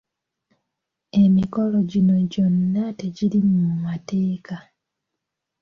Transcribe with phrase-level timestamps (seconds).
[1.23, 4.55] Emikolo gino gyonna tegiri mu mateeka.